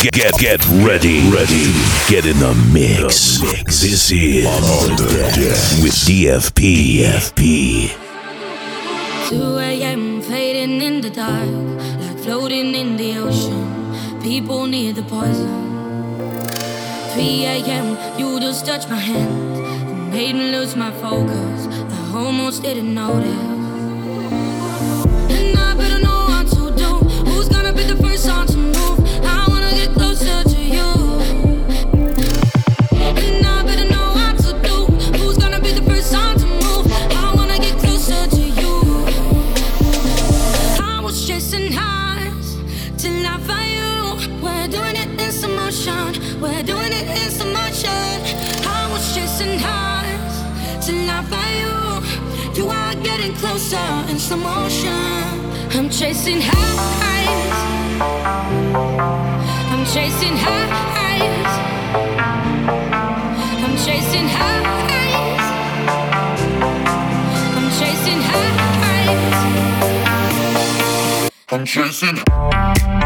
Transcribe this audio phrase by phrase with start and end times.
[0.00, 1.72] Get get get ready, ready.
[2.08, 3.40] Get in the mix.
[3.40, 3.80] The mix.
[3.82, 7.00] This is on the deck with DFP.
[7.00, 7.90] DFP.
[9.28, 10.22] 2 a.m.
[10.22, 11.48] fading in the dark,
[11.98, 14.22] like floating in the ocean.
[14.22, 15.66] People need the poison.
[17.14, 18.18] 3 a.m.
[18.20, 21.66] You just touched my hand and made me lose my focus.
[21.66, 23.26] I almost didn't notice.
[25.36, 26.98] And I better know what to do.
[27.28, 28.97] Who's gonna be the first one to move?
[55.98, 57.58] Chasing highs.
[59.72, 61.52] I'm chasing highs.
[63.64, 65.46] I'm chasing highs.
[67.56, 69.38] I'm chasing highs.
[71.50, 72.18] I'm chasing.
[72.88, 72.97] You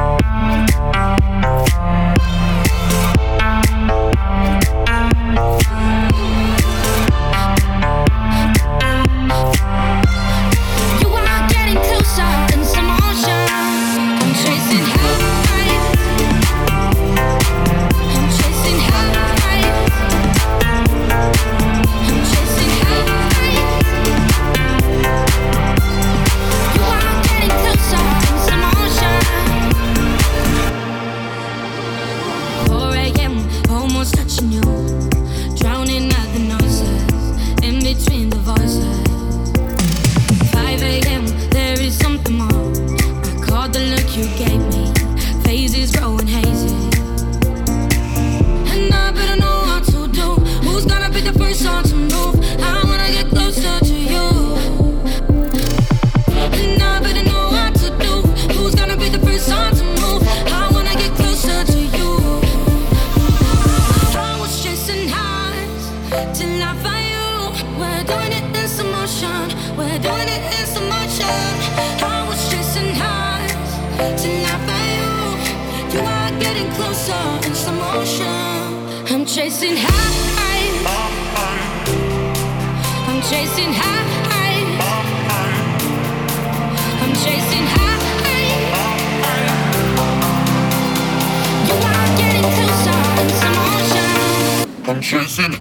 [95.03, 95.59] chasing.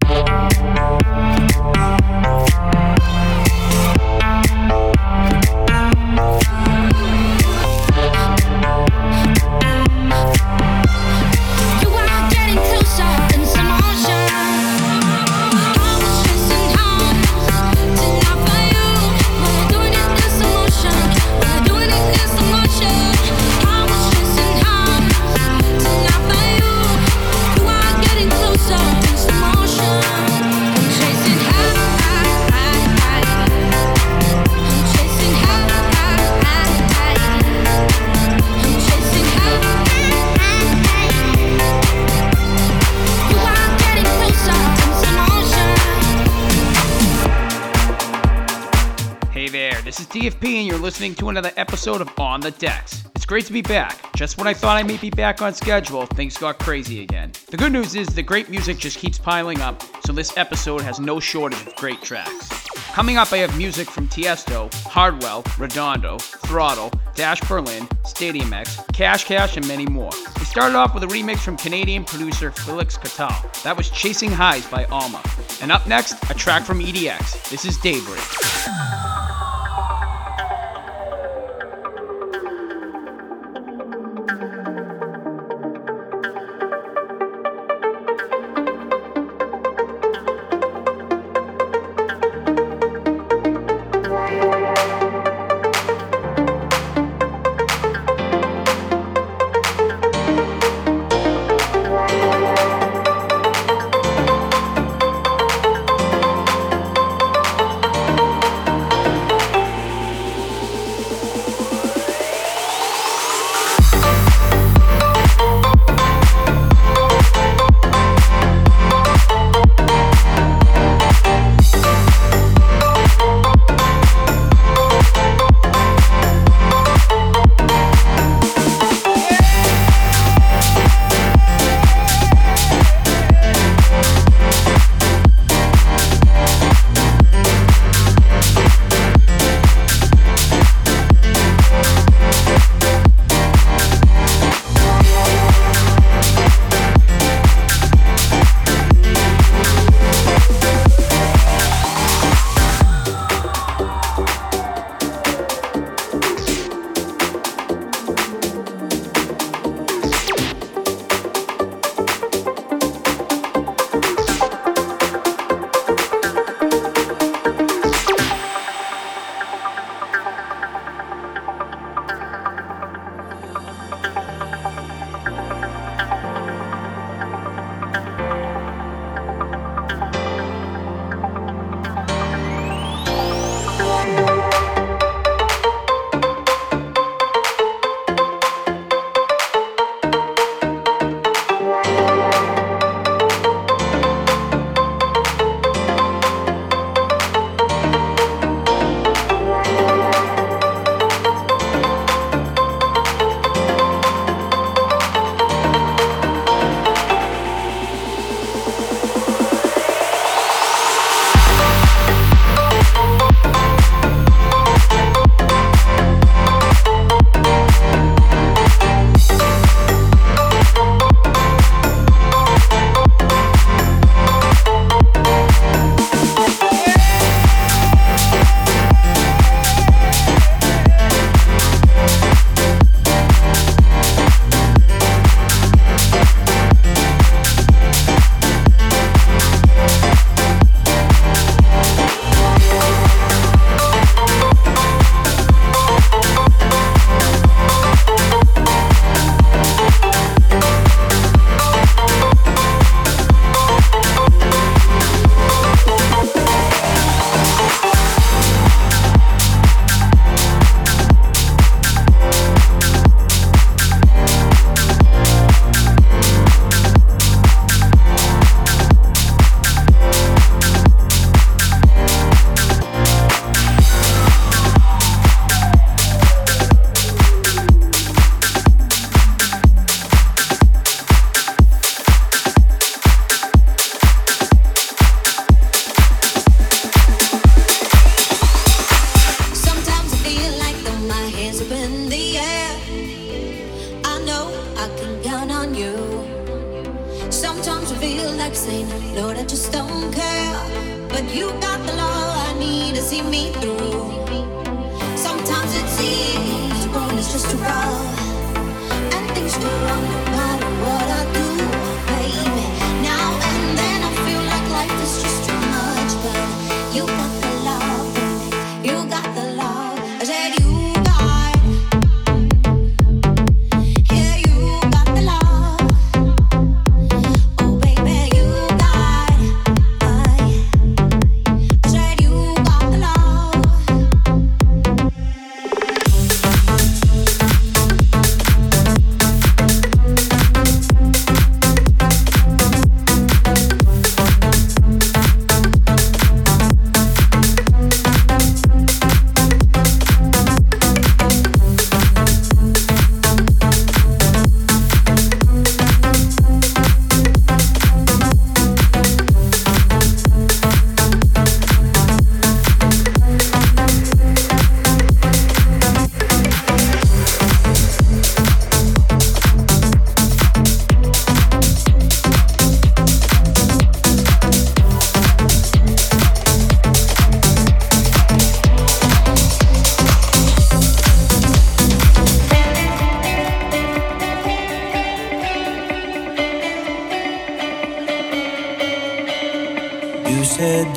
[50.81, 53.03] Listening to another episode of On the Decks.
[53.13, 54.11] It's great to be back.
[54.15, 57.33] Just when I thought I may be back on schedule, things got crazy again.
[57.51, 60.99] The good news is the great music just keeps piling up, so this episode has
[60.99, 62.49] no shortage of great tracks.
[62.93, 69.25] Coming up, I have music from Tiesto, Hardwell, Redondo, Throttle, Dash Berlin, Stadium X, Cash
[69.25, 70.09] Cash, and many more.
[70.39, 73.61] We started off with a remix from Canadian producer Felix Cartal.
[73.61, 75.21] That was Chasing Highs by Alma.
[75.61, 77.51] And up next, a track from EDX.
[77.51, 79.10] This is Daybreak.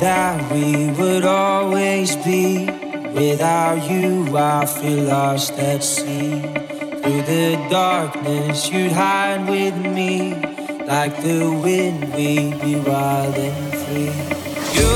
[0.05, 2.69] that we would always be.
[3.21, 6.41] Without you, I feel lost at sea.
[7.01, 10.35] Through the darkness, you'd hide with me.
[10.85, 14.13] Like the wind, we'd be wild and free.
[14.77, 14.91] You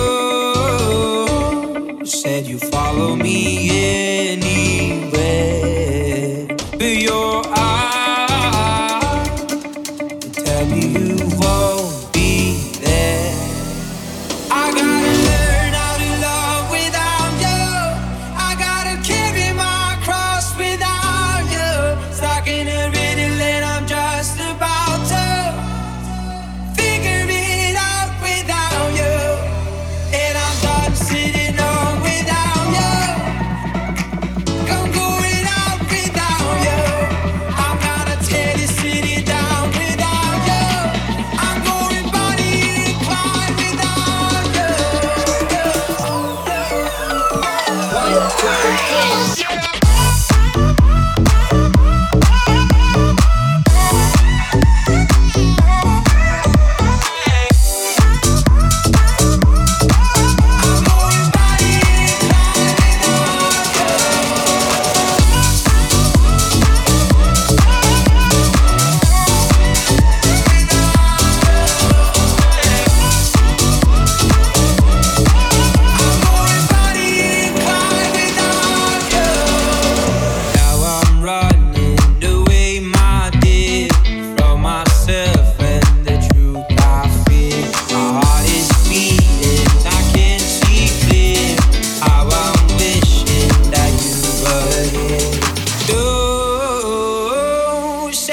[2.05, 3.43] said you follow me
[4.33, 4.48] in.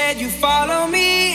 [0.07, 1.26] said you follow me.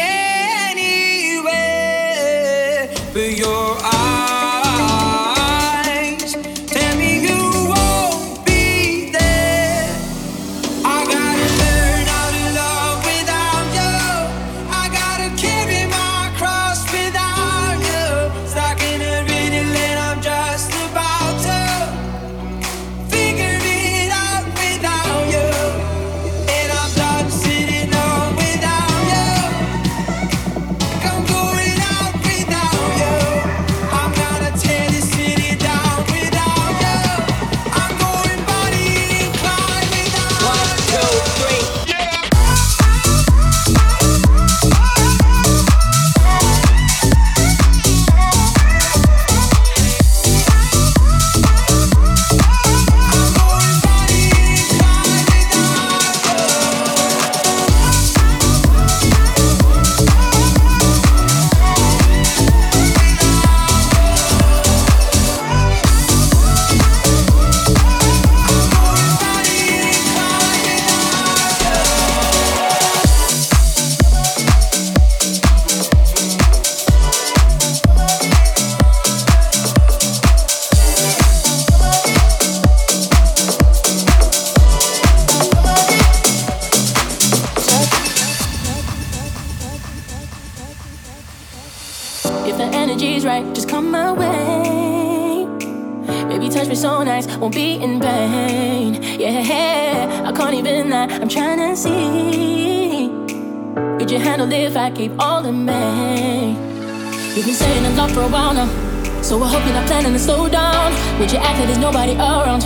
[109.61, 110.93] You're not planning to slow down.
[111.19, 112.63] Would you act like there's nobody around?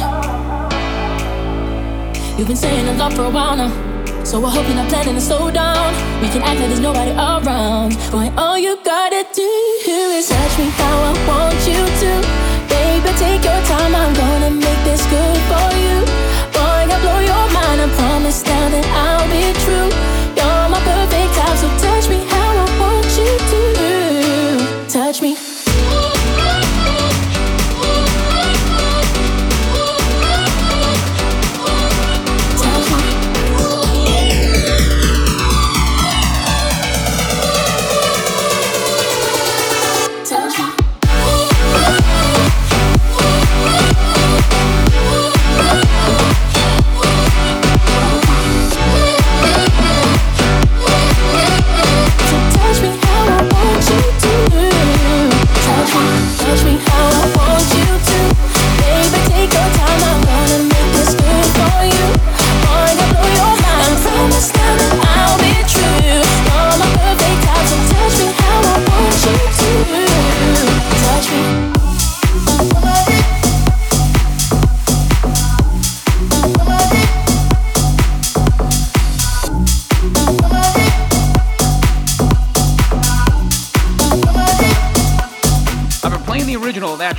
[2.39, 3.73] You've been saying I'm love for a while now.
[4.25, 5.95] So I hope you're not planning to slow down.
[6.23, 7.97] We can act like there's nobody around.
[8.11, 9.51] Boy, all you gotta do
[10.19, 12.13] is touch me how I want you to.
[12.71, 13.95] Baby, take your time.
[13.95, 15.66] I'm gonna make this good for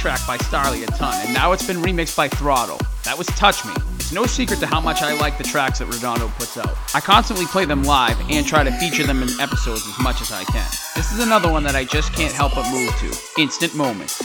[0.07, 2.79] track by Starley a ton, and now it's been remixed by Throttle.
[3.03, 3.73] That was Touch Me.
[3.95, 6.77] It's no secret to how much I like the tracks that Redondo puts out.
[6.95, 10.31] I constantly play them live and try to feature them in episodes as much as
[10.31, 10.69] I can.
[10.95, 13.41] This is another one that I just can't help but move to.
[13.41, 14.17] Instant Moment.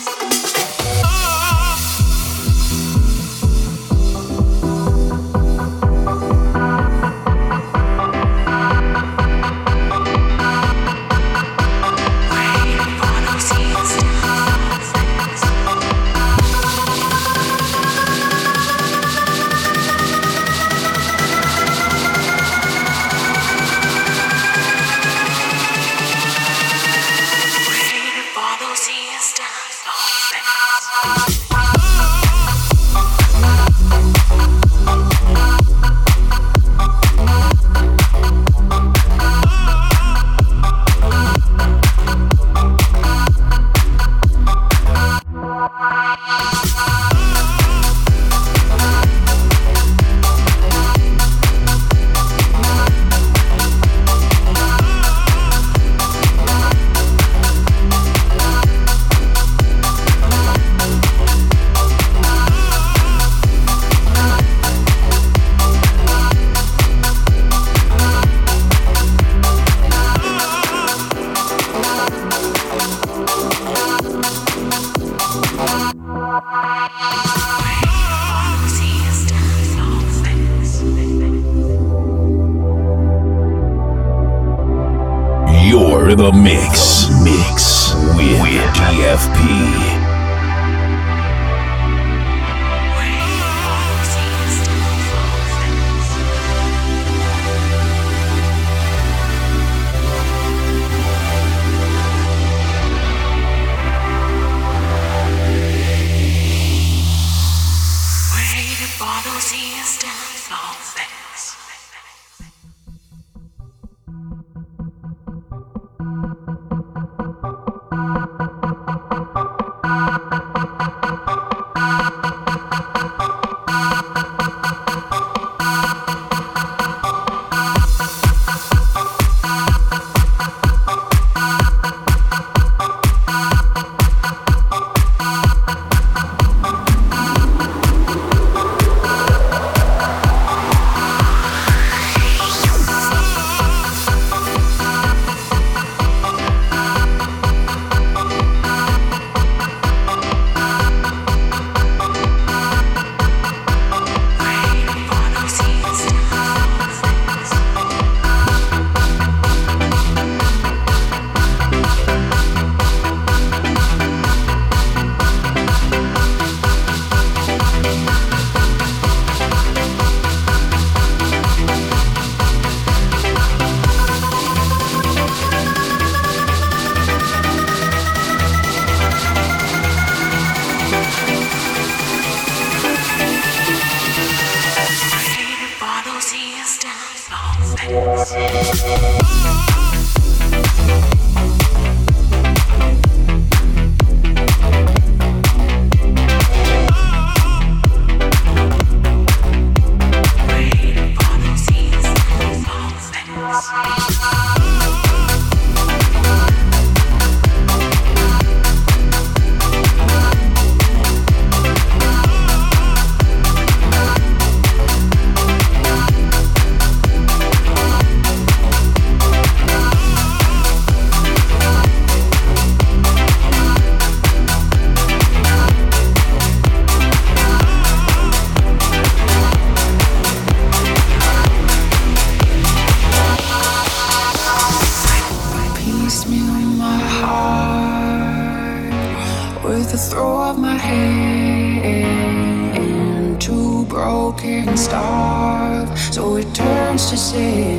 [247.12, 247.71] To sin.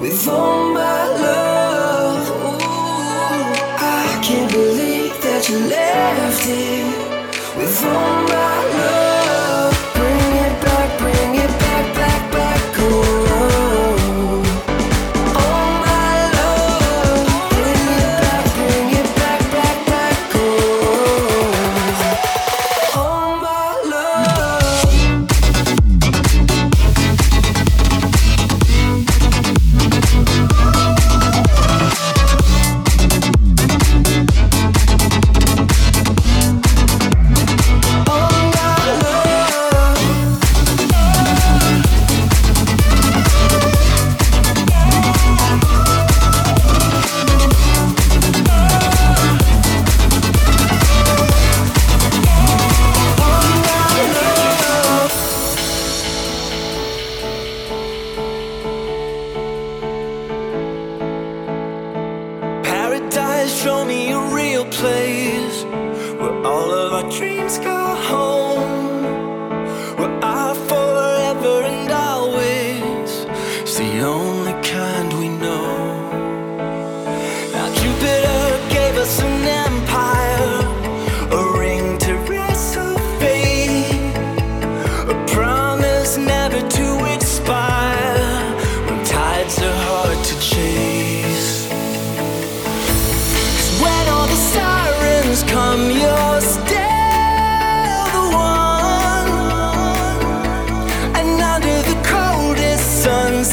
[0.00, 2.28] with all my love.
[2.30, 2.58] Ooh,
[3.78, 6.86] I can't believe that you left here
[7.56, 9.03] with all my love.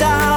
[0.01, 0.30] time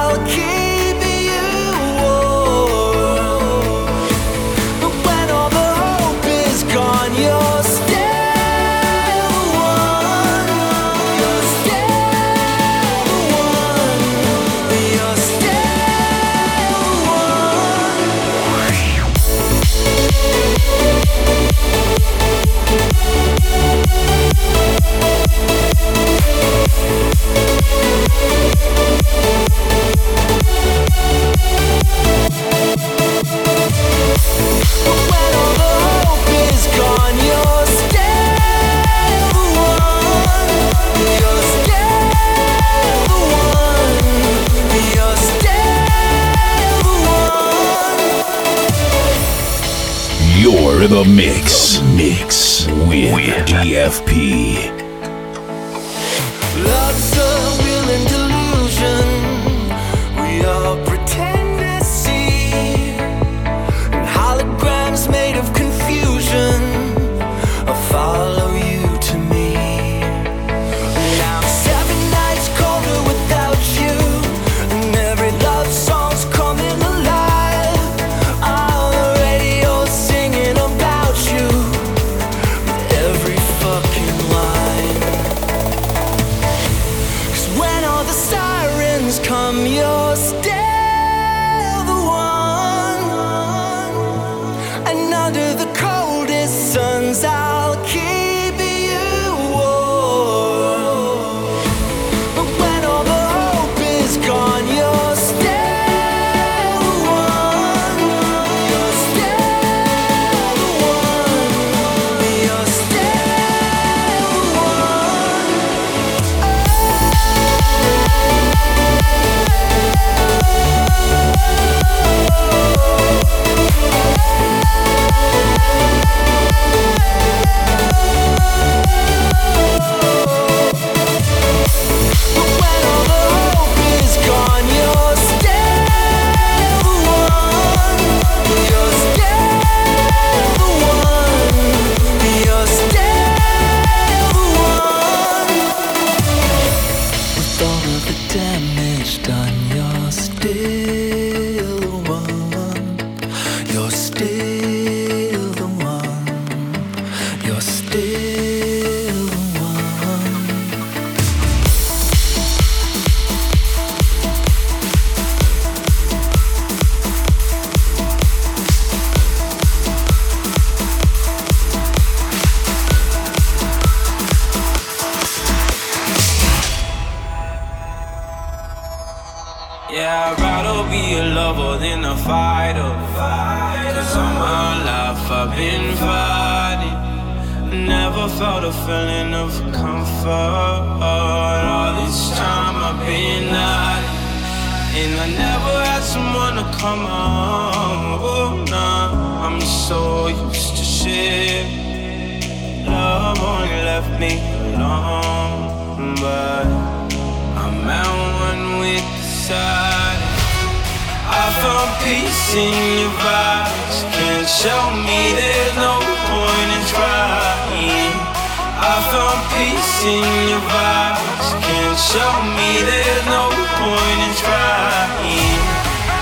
[222.53, 223.49] me, there's no
[223.81, 225.61] point in trying.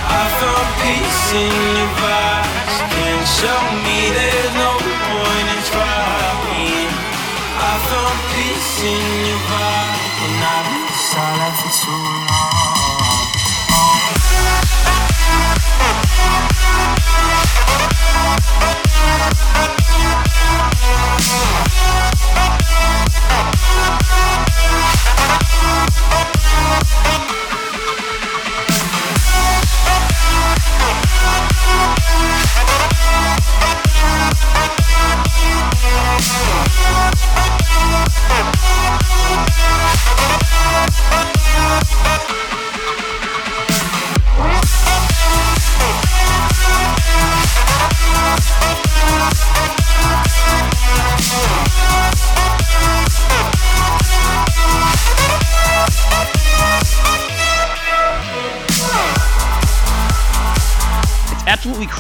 [0.08, 1.63] I found peace in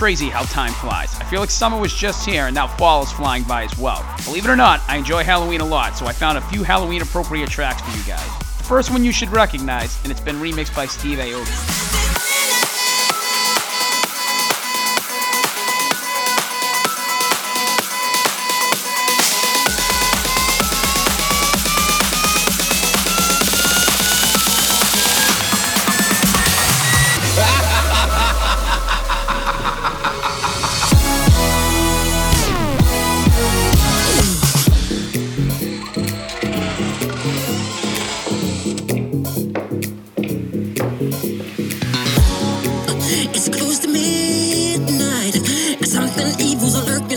[0.03, 1.17] crazy how time flies.
[1.21, 4.05] I feel like summer was just here and now fall is flying by as well.
[4.25, 7.01] Believe it or not, I enjoy Halloween a lot, so I found a few Halloween
[7.01, 8.27] appropriate tracks for you guys.
[8.57, 11.82] The first one you should recognize, and it's been remixed by Steve Aoki.
[46.23, 47.12] Something evil's lurking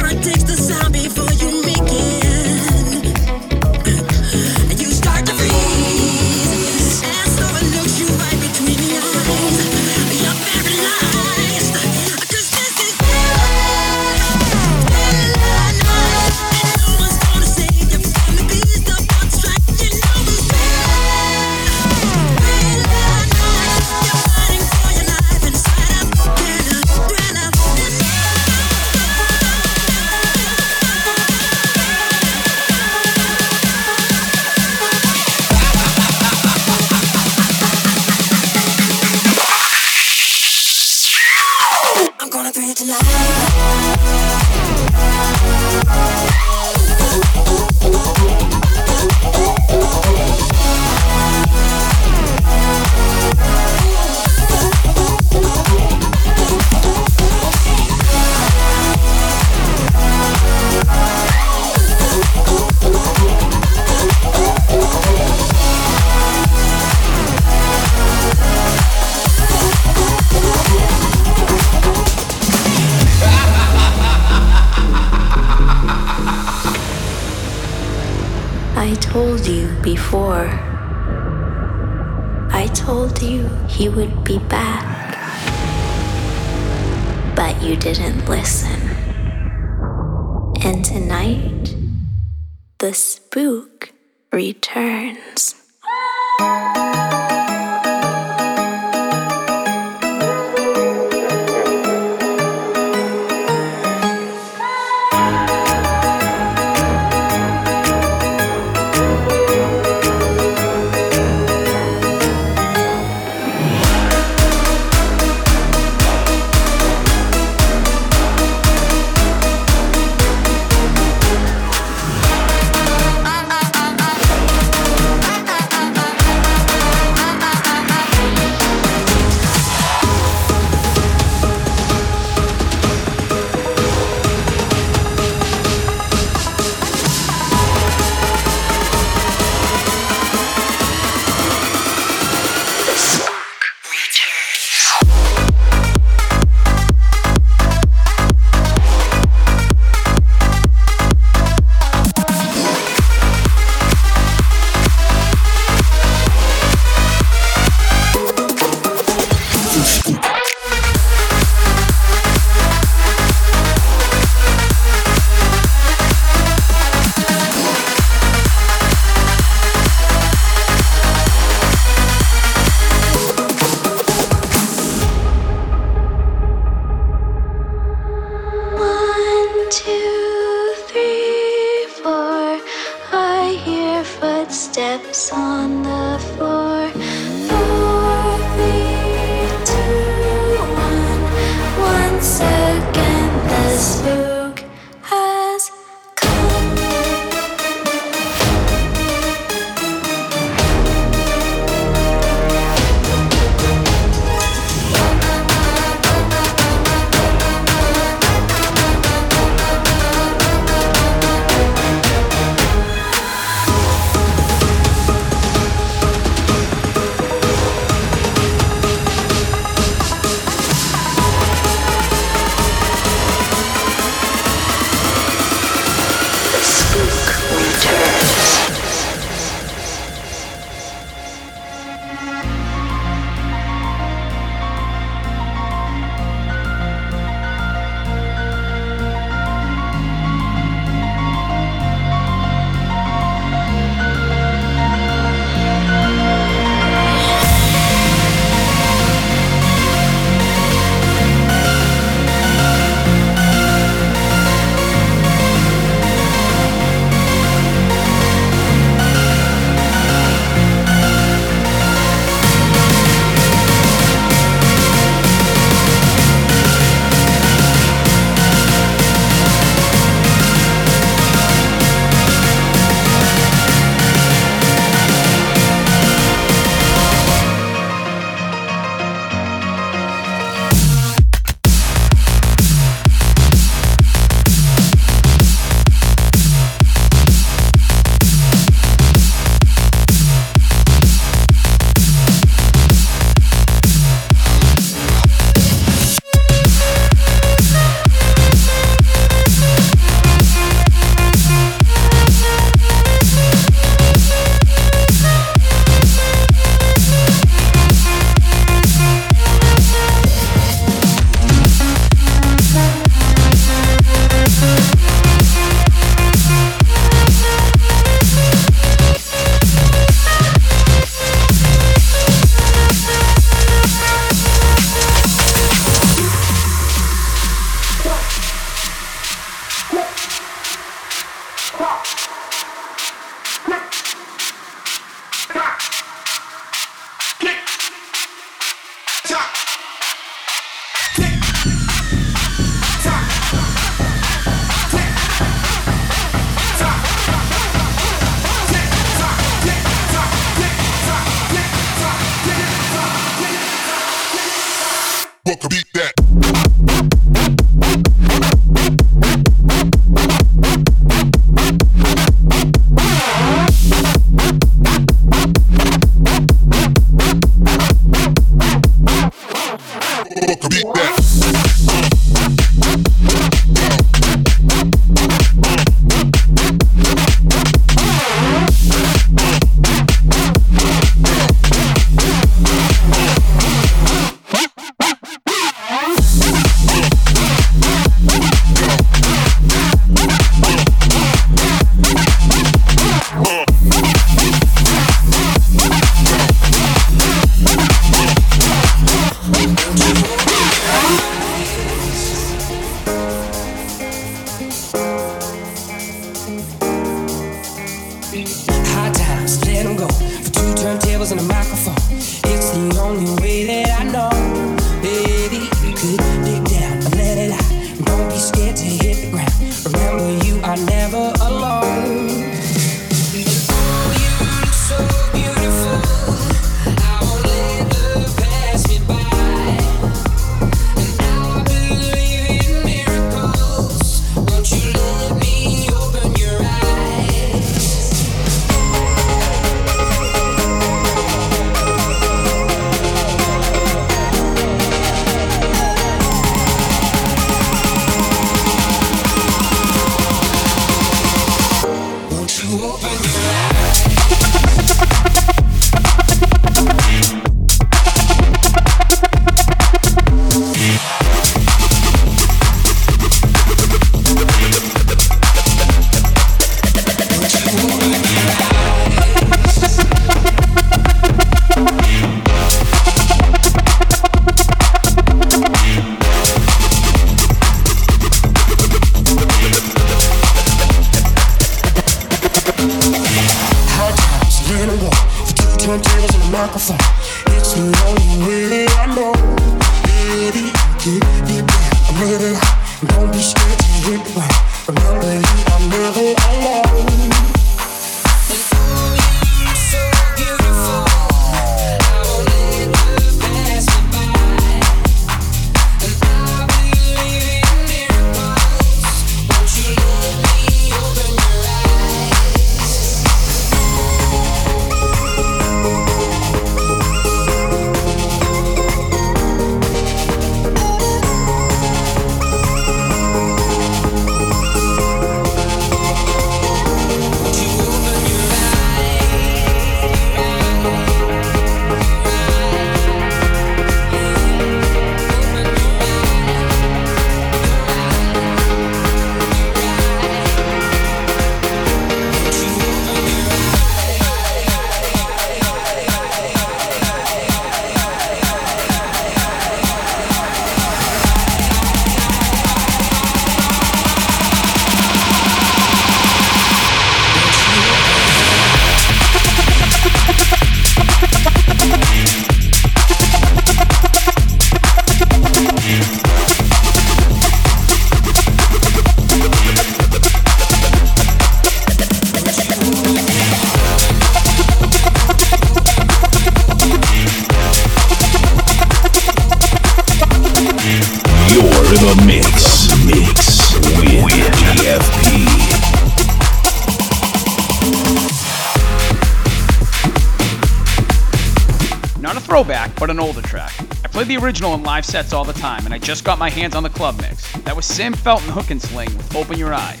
[594.36, 596.90] original in live sets all the time, and I just got my hands on the
[596.90, 597.52] club mix.
[597.62, 600.00] That was Sam Felton Hook N Sling with Open Your Eyes.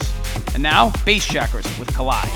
[0.54, 2.30] And now, Bassjackers with Collide.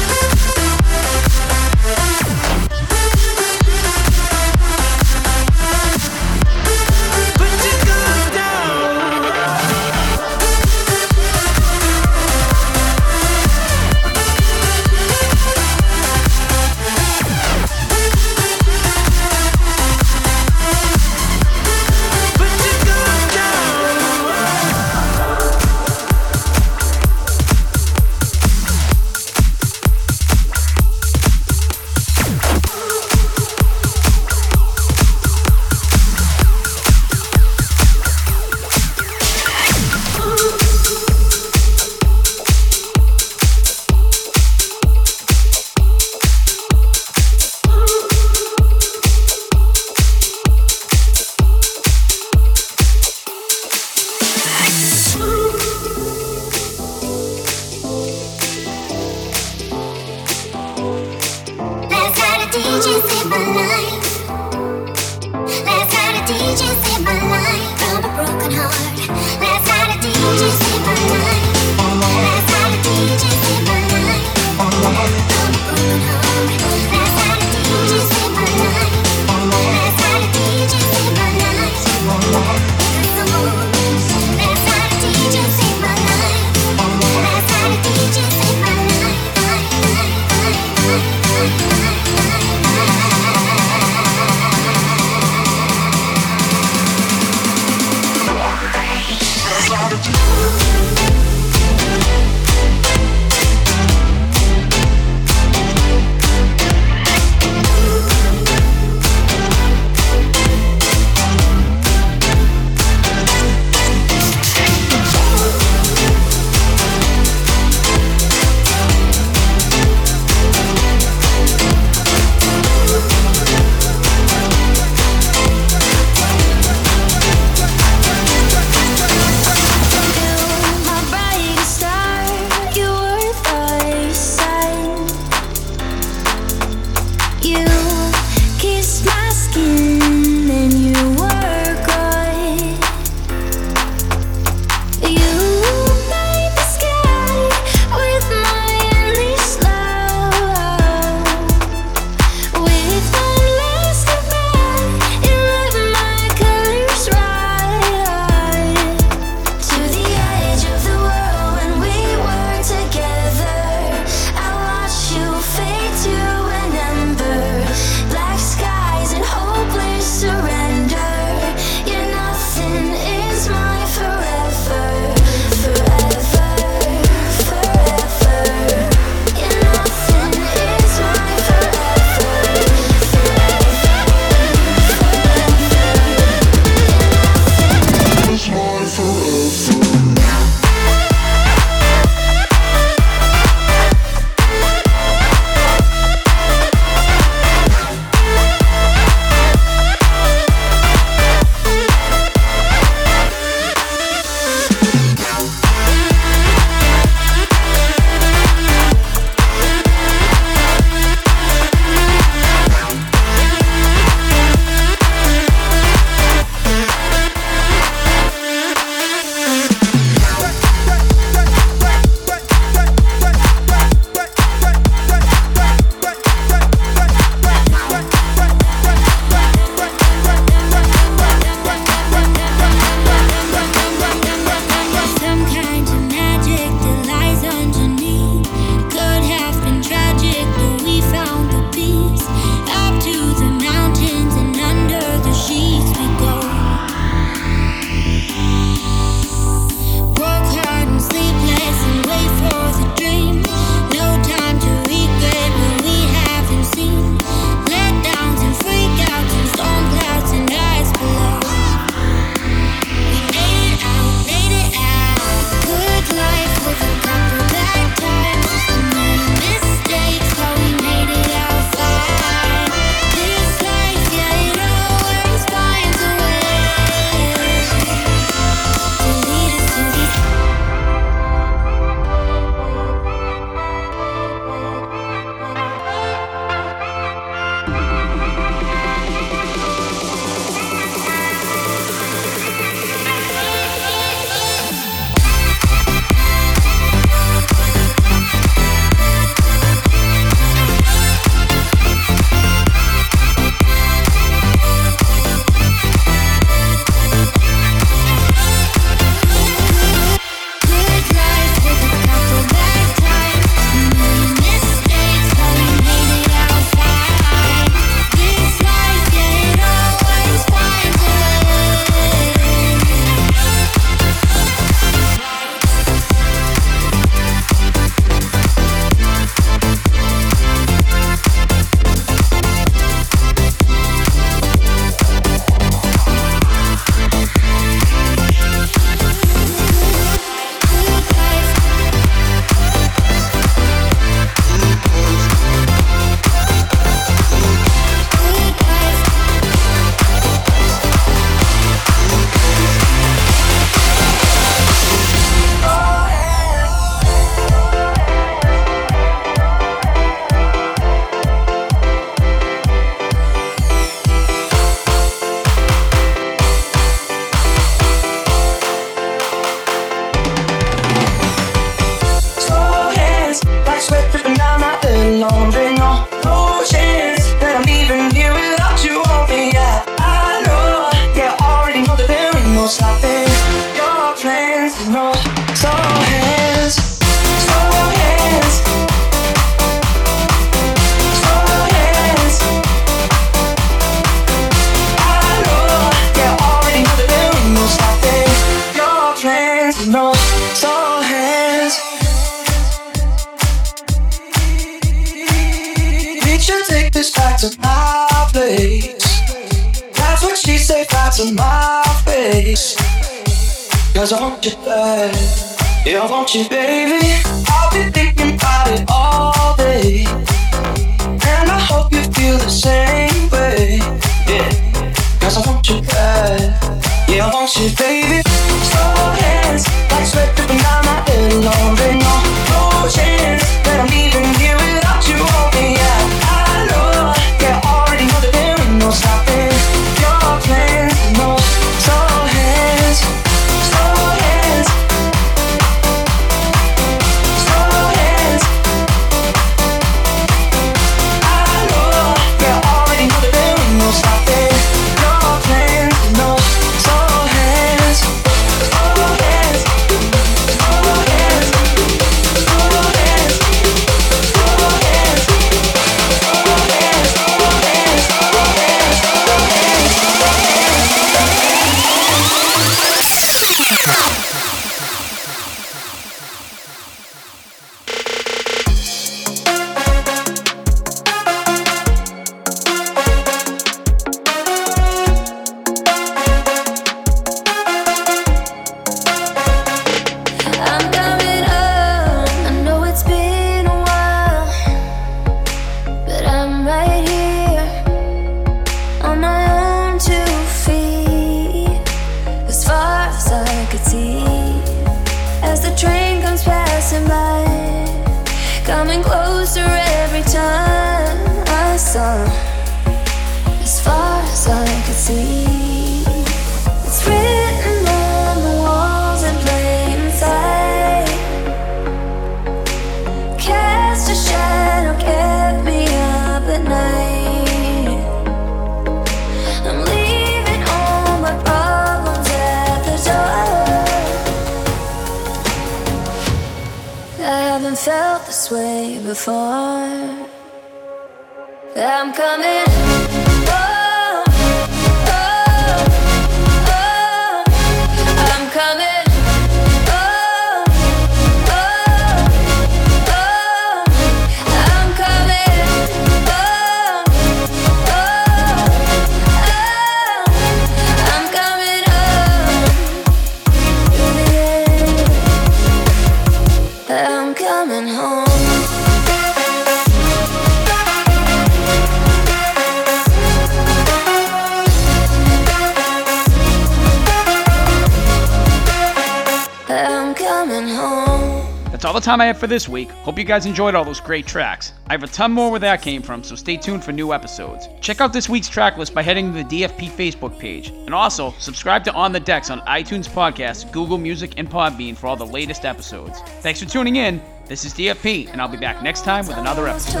[582.02, 582.90] the time I have for this week.
[582.90, 584.72] Hope you guys enjoyed all those great tracks.
[584.88, 587.68] I have a ton more where that came from, so stay tuned for new episodes.
[587.80, 590.68] Check out this week's track list by heading to the DFP Facebook page.
[590.70, 595.06] And also, subscribe to On the Decks on iTunes Podcasts, Google Music, and Podbean for
[595.06, 596.20] all the latest episodes.
[596.40, 597.22] Thanks for tuning in.
[597.46, 600.00] This is DFP, and I'll be back next time with another episode.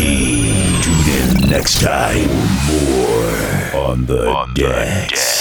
[0.83, 1.09] Tune
[1.45, 2.27] in next time
[2.67, 2.81] for
[3.75, 4.61] more on the on decks.
[4.63, 5.40] The decks.